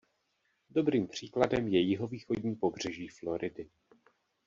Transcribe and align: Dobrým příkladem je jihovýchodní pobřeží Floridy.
Dobrým 0.69 1.07
příkladem 1.07 1.67
je 1.67 1.79
jihovýchodní 1.79 2.55
pobřeží 2.55 3.07
Floridy. 3.07 3.69